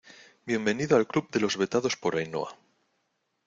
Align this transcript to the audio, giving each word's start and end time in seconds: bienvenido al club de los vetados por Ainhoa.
bienvenido 0.47 0.97
al 0.97 1.05
club 1.05 1.29
de 1.29 1.39
los 1.39 1.57
vetados 1.57 1.95
por 1.95 2.15
Ainhoa. 2.15 2.57